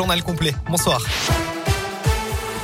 journal 0.00 0.22
complet. 0.22 0.54
Bonsoir. 0.70 1.02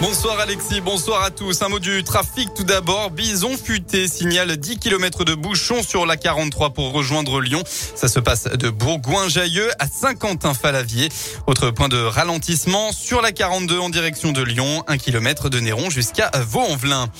Bonsoir 0.00 0.40
Alexis, 0.40 0.80
bonsour 0.80 1.20
à 1.20 1.30
tous. 1.30 1.60
Un 1.60 1.68
mot 1.68 1.78
du 1.78 2.02
trafic 2.02 2.48
tout 2.54 2.64
d'abord. 2.64 3.10
Bison 3.10 3.58
futé 3.58 4.08
signale 4.08 4.56
10 4.56 4.78
km 4.78 5.22
de 5.22 5.34
bouchons 5.34 5.82
sur 5.82 6.06
la 6.06 6.16
43 6.16 6.70
pour 6.70 6.92
rejoindre 6.92 7.42
Lyon. 7.42 7.62
Ça 7.66 8.08
se 8.08 8.20
passe 8.20 8.44
de 8.44 8.70
Bourgoin-Jailleux 8.70 9.68
à 9.78 9.86
Saint-Quentin-Falavier. 9.86 11.10
Autre 11.46 11.70
point 11.72 11.90
de 11.90 12.02
ralentissement 12.02 12.90
sur 12.92 13.20
la 13.20 13.32
42 13.32 13.80
en 13.80 13.90
direction 13.90 14.32
de 14.32 14.42
Lyon, 14.42 14.82
1 14.88 14.96
km 14.96 15.50
de 15.50 15.60
Néron 15.60 15.90
jusqu'à 15.90 16.30
Vaux-en-Velin. 16.34 17.10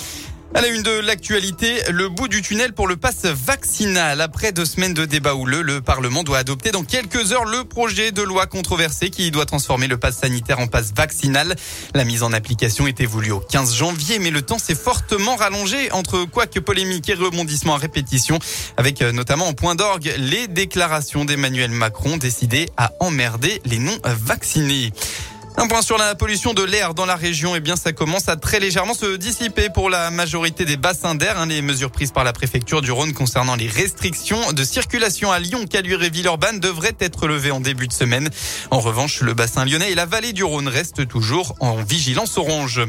À 0.55 0.63
la 0.63 0.69
une 0.69 0.83
de 0.83 1.01
l'actualité, 1.01 1.83
le 1.91 2.09
bout 2.09 2.29
du 2.29 2.41
tunnel 2.41 2.73
pour 2.73 2.87
le 2.87 2.97
pass 2.97 3.25
vaccinal. 3.25 4.21
Après 4.21 4.53
deux 4.53 4.65
semaines 4.65 4.95
de 4.95 5.05
débat 5.05 5.35
houleux, 5.35 5.61
le 5.61 5.83
Parlement 5.83 6.23
doit 6.23 6.39
adopter 6.39 6.71
dans 6.71 6.85
quelques 6.85 7.33
heures 7.33 7.45
le 7.45 7.65
projet 7.65 8.11
de 8.13 8.23
loi 8.23 8.47
controversé 8.47 9.11
qui 9.11 9.31
doit 9.31 9.45
transformer 9.45 9.87
le 9.87 9.99
pass 9.99 10.19
sanitaire 10.19 10.59
en 10.59 10.67
pass 10.67 10.93
vaccinal. 10.97 11.57
La 11.95 12.05
mise 12.05 12.23
en 12.23 12.33
application 12.33 12.87
était 12.87 13.05
voulue 13.05 13.33
au 13.33 13.41
15 13.41 13.75
janvier, 13.75 14.19
mais 14.19 14.31
le 14.31 14.41
temps 14.41 14.59
s'est 14.59 14.75
fortement 14.77 15.37
rallongé 15.37 15.91
entre 15.93 16.25
quoique 16.25 16.61
polémique 16.61 17.09
et 17.11 17.15
rebondissement 17.15 17.75
à 17.75 17.79
répétition, 17.79 18.39
avec 18.77 19.03
euh, 19.03 19.13
notamment 19.13 19.49
en 19.49 19.53
point 19.53 19.75
d'orgue 19.75 20.15
les 20.17 20.47
déclarations 20.49 21.25
d'Emmanuel 21.25 21.71
Macron 21.71 22.17
décidé 22.17 22.69
à 22.77 22.93
emmerder 23.01 23.61
les 23.67 23.79
non 23.79 23.99
vaccinés. 24.05 24.93
Un 25.59 25.69
point 25.69 25.81
sur 25.81 25.97
la 25.97 26.15
pollution 26.15 26.53
de 26.53 26.63
l'air 26.63 26.93
dans 26.93 27.07
la 27.07 27.17
région. 27.17 27.57
Eh 27.57 27.61
bien, 27.61 27.77
ça 27.77 27.93
commence 27.93 28.29
à 28.29 28.37
très 28.37 28.61
légèrement 28.61 28.93
se 28.93 29.17
dissiper 29.17 29.71
pour 29.71 29.89
la 29.89 30.11
majorité 30.11 30.67
des 30.67 30.77
bassins 30.77 31.15
d'air. 31.15 31.41
Hein. 31.41 31.47
les 31.47 31.63
mesures 31.63 31.91
prises 31.91 32.13
par 32.13 32.25
la 32.25 32.35
préfecture 32.35 32.83
du 32.83 32.93
Rhône 32.93 33.15
concernant 33.15 33.57
les 33.57 33.67
restrictions 33.67 34.53
de 34.53 34.65
circulation 34.65 35.33
à 35.33 35.39
Lyon, 35.39 35.65
Caluire 35.67 36.03
et 36.03 36.11
Villeurbanne 36.11 36.61
devraient 36.61 36.97
être 37.01 37.27
levées 37.27 37.53
en 37.53 37.61
début 37.61 37.89
de 37.89 37.93
semaine. 37.95 38.29
En 38.71 38.81
revanche, 38.81 39.23
le 39.23 39.33
bassin 39.33 39.65
lyonnais 39.65 39.93
et 39.93 39.95
la 39.95 40.05
vallée 40.05 40.35
du 40.35 40.45
Rhône 40.45 40.69
restent 40.69 41.09
toujours 41.09 41.55
en 41.61 41.77
vigilance 41.77 42.37
orange. 42.37 42.83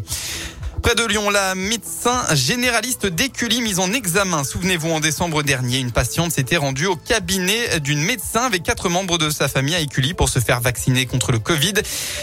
Près 0.82 0.96
de 0.96 1.06
Lyon, 1.06 1.30
la 1.30 1.54
médecin 1.54 2.24
généraliste 2.34 3.08
d'Écully 3.08 3.62
mise 3.62 3.80
en 3.80 3.92
examen. 3.92 4.44
Souvenez-vous, 4.44 4.90
en 4.90 5.00
décembre 5.00 5.44
dernier, 5.44 5.80
une 5.80 5.92
patiente 5.92 6.32
s'était 6.32 6.56
rendue 6.56 6.86
au 6.86 6.96
cabinet 6.96 7.80
d'une 7.82 8.02
médecin 8.02 8.44
avec 8.44 8.64
quatre 8.64 8.88
membres 8.88 9.18
de 9.18 9.30
sa 9.30 9.50
famille 9.50 9.76
à 9.76 9.82
Écully 9.82 10.14
pour 10.14 10.30
se 10.30 10.40
faire 10.40 10.62
vacciner 10.62 11.06
contre 11.06 11.34
le 11.34 11.40
Covid. 11.40 11.74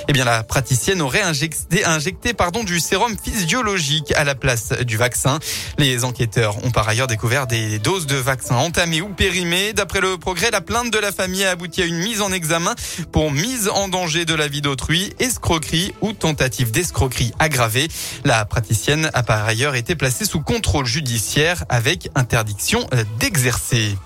Eh 0.09 0.13
bien, 0.13 0.25
la 0.25 0.43
praticienne 0.45 1.03
aurait 1.03 1.21
injecté, 1.23 2.33
pardon, 2.33 2.65
du 2.65 2.81
sérum 2.81 3.17
physiologique 3.23 4.13
à 4.13 4.25
la 4.25 4.35
place 4.35 4.71
du 4.71 4.97
vaccin. 4.97 5.41
Les 5.77 6.05
enquêteurs 6.05 6.65
ont 6.65 6.71
par 6.71 6.89
ailleurs 6.89 7.07
découvert 7.07 7.47
des 7.47 7.79
doses 7.81 8.07
de 8.07 8.17
vaccins 8.17 8.57
entamées 8.57 9.03
ou 9.03 9.09
périmées. 9.09 9.75
D'après 9.75 10.01
le 10.01 10.17
progrès, 10.17 10.51
la 10.51 10.63
plainte 10.63 10.91
de 10.91 10.99
la 10.99 11.13
famille 11.13 11.45
a 11.45 11.51
abouti 11.51 11.83
à 11.83 11.85
une 11.85 11.99
mise 11.99 12.23
en 12.23 12.33
examen 12.33 12.75
pour 13.13 13.31
mise 13.31 13.69
en 13.69 13.89
danger 13.89 14.25
de 14.25 14.35
la 14.35 14.49
vie 14.49 14.63
d'autrui, 14.63 15.13
escroquerie 15.19 15.93
ou 16.01 16.13
tentative 16.13 16.71
d'escroquerie 16.71 17.33
aggravée. 17.39 17.89
La 18.25 18.45
praticienne 18.55 19.11
a 19.15 19.25
par 19.25 19.45
ailleurs 19.49 19.75
été 19.75 19.97
placée 19.97 20.25
sous 20.25 20.41
contrôle 20.41 20.87
judiciaire 20.87 21.65
avec 21.69 22.09
interdiction 22.15 22.87
d'exercer. 23.19 23.97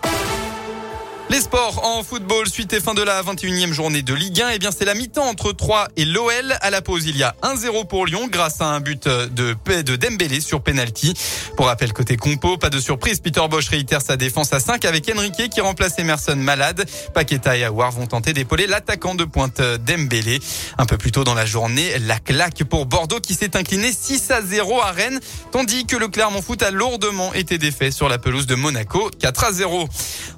Les 1.31 1.43
sports 1.43 1.84
en 1.84 2.03
football, 2.03 2.48
suite 2.48 2.73
et 2.73 2.81
fin 2.81 2.95
de 2.95 3.03
la 3.03 3.23
21e 3.23 3.73
journée 3.73 4.01
de 4.01 4.15
Ligue 4.15 4.41
1. 4.41 4.48
Eh 4.55 4.59
bien, 4.59 4.71
c'est 4.77 4.87
la 4.87 4.95
mi-temps 4.95 5.29
entre 5.29 5.53
3 5.53 5.89
et 5.98 6.07
l'OL. 6.07 6.57
À 6.62 6.71
la 6.71 6.81
pause, 6.81 7.05
il 7.05 7.19
y 7.19 7.23
a 7.23 7.37
1-0 7.43 7.87
pour 7.87 8.07
Lyon 8.07 8.29
grâce 8.33 8.62
à 8.62 8.69
un 8.69 8.81
but 8.81 9.07
de, 9.07 9.55
de 9.67 9.97
Dembélé 9.97 10.41
sur 10.41 10.62
penalty. 10.62 11.12
Pour 11.55 11.67
rappel, 11.67 11.93
côté 11.93 12.17
compo, 12.17 12.56
pas 12.56 12.71
de 12.71 12.81
surprise. 12.81 13.21
Peter 13.21 13.43
Bosch 13.51 13.69
réitère 13.69 14.01
sa 14.01 14.17
défense 14.17 14.55
à 14.55 14.61
5 14.61 14.87
avec 14.87 15.12
Enrique 15.15 15.51
qui 15.51 15.61
remplace 15.61 15.99
Emerson 15.99 16.34
malade. 16.34 16.89
Paqueta 17.12 17.59
et 17.59 17.65
Aouar 17.65 17.93
vont 17.93 18.06
tenter 18.06 18.33
d'épauler 18.33 18.67
l'attaquant 18.67 19.15
de 19.15 19.25
pointe 19.25 19.61
Dembélé. 19.61 20.41
Un 20.79 20.87
peu 20.87 20.97
plus 20.97 21.12
tôt 21.12 21.25
dans 21.25 21.34
la 21.34 21.45
journée, 21.45 21.99
la 21.99 22.19
claque 22.21 22.65
pour 22.65 22.87
Bordeaux 22.87 23.21
qui 23.21 23.34
s'est 23.34 23.55
incliné 23.55 23.93
6 23.93 24.31
à 24.31 24.41
0 24.41 24.81
à 24.81 24.93
Rennes, 24.93 25.21
tandis 25.53 25.84
que 25.84 25.97
le 25.97 26.09
Clermont 26.09 26.41
Foot 26.41 26.62
a 26.62 26.71
lourdement 26.71 27.34
été 27.34 27.59
défait 27.59 27.91
sur 27.91 28.09
la 28.09 28.17
pelouse 28.17 28.47
de 28.47 28.55
Monaco 28.55 29.11
4 29.21 29.44
à 29.44 29.53
0. 29.53 29.88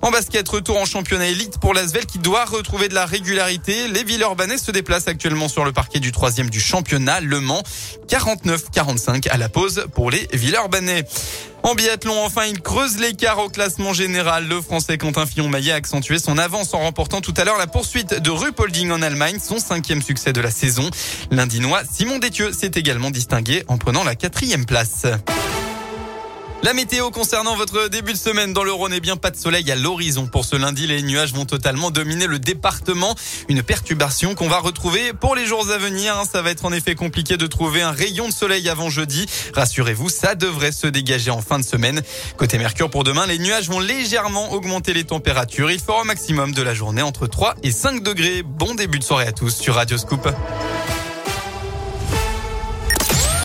En 0.03 0.11
basket, 0.11 0.49
retour 0.49 0.80
en 0.81 0.87
championnat 0.87 1.29
élite 1.29 1.59
pour 1.59 1.75
l'Asvel 1.75 2.07
qui 2.07 2.19
doit 2.19 2.45
retrouver 2.45 2.89
de 2.89 2.95
la 2.95 3.05
régularité. 3.05 3.89
Les 3.89 4.03
Villeurbanais 4.03 4.57
se 4.57 4.71
déplacent 4.71 5.09
actuellement 5.09 5.49
sur 5.49 5.65
le 5.65 5.73
parquet 5.73 6.01
du 6.01 6.11
troisième 6.11 6.49
du 6.49 6.61
championnat, 6.61 7.21
Le 7.21 7.41
Mans. 7.41 7.63
49-45 8.09 9.29
à 9.29 9.37
la 9.37 9.49
pause 9.49 9.87
pour 9.95 10.11
les 10.11 10.27
Villeurbanais. 10.33 11.05
En 11.63 11.75
biathlon, 11.75 12.25
enfin, 12.25 12.47
il 12.47 12.63
creuse 12.63 12.99
l'écart 12.99 13.39
au 13.39 13.51
classement 13.51 13.93
général. 13.93 14.49
Le 14.49 14.63
Français 14.63 14.97
Quentin 14.97 15.27
Fillon-Maillet 15.27 15.73
a 15.73 15.75
accentué 15.75 16.19
son 16.19 16.39
avance 16.39 16.73
en 16.73 16.79
remportant 16.79 17.21
tout 17.21 17.35
à 17.37 17.45
l'heure 17.45 17.59
la 17.59 17.67
poursuite 17.67 18.15
de 18.15 18.31
Rupolding 18.31 18.91
en 18.91 19.03
Allemagne, 19.03 19.39
son 19.39 19.59
cinquième 19.59 20.01
succès 20.01 20.33
de 20.33 20.41
la 20.41 20.51
saison. 20.51 20.89
L'Indinois 21.31 21.83
Simon 21.93 22.19
Détieux 22.19 22.53
s'est 22.53 22.73
également 22.75 23.11
distingué 23.11 23.65
en 23.69 23.77
prenant 23.77 24.05
la 24.05 24.15
quatrième 24.15 24.65
place. 24.65 25.05
La 26.63 26.75
météo 26.75 27.11
concernant 27.11 27.57
votre 27.57 27.89
début 27.89 28.13
de 28.13 28.19
semaine 28.19 28.53
dans 28.53 28.63
le 28.63 28.73
Rhône, 28.73 28.93
eh 28.95 29.01
bien 29.01 29.17
pas 29.17 29.31
de 29.31 29.37
soleil 29.37 29.71
à 29.73 29.77
l'horizon. 29.77 30.27
Pour 30.27 30.45
ce 30.45 30.57
lundi, 30.57 30.87
les 30.87 31.03
nuages 31.03 31.33
vont 31.33 31.47
totalement 31.47 31.91
dominer 31.91 32.27
le 32.27 32.39
département. 32.39 33.15
Une 33.49 33.63
perturbation 33.63 34.35
qu'on 34.35 34.49
va 34.49 34.59
retrouver 34.59 35.15
pour 35.15 35.35
les 35.35 35.47
jours 35.47 35.71
à 35.71 35.79
venir. 35.79 36.15
Hein. 36.15 36.25
Ça 36.31 36.43
va 36.43 36.51
être 36.51 36.67
en 36.67 36.73
effet 36.73 36.95
compliqué 36.95 37.39
de 37.39 37.47
trouver 37.47 37.81
un 37.81 37.93
rayon 37.93 38.29
de 38.29 38.33
soleil 38.33 38.69
avant 38.69 38.91
jeudi. 38.91 39.25
Rassurez-vous, 39.55 40.11
ça 40.11 40.35
devrait 40.35 40.73
se 40.73 40.87
dégager 40.87 41.31
en 41.31 41.41
fin 41.41 41.59
de 41.59 41.65
semaine. 41.65 42.03
Côté 42.37 42.59
Mercure 42.59 42.91
pour 42.91 43.05
demain, 43.05 43.27
les 43.27 43.39
nuages 43.39 43.71
vont 43.71 43.81
légèrement 43.81 44.53
augmenter 44.53 44.93
les 44.93 45.05
températures. 45.05 45.71
Il 45.71 45.81
fera 45.81 46.03
au 46.03 46.05
maximum 46.05 46.53
de 46.53 46.63
la 46.63 46.75
journée 46.75 47.03
entre 47.03 47.27
3 47.27 47.55
et 47.63 47.73
5 47.73 48.03
degrés. 48.03 48.43
Bon 48.43 48.75
début 48.75 48.99
de 48.99 49.05
soirée 49.05 49.27
à 49.27 49.33
tous 49.33 49.57
sur 49.57 49.77
Radio 49.77 49.97
Scoop. 49.97 50.29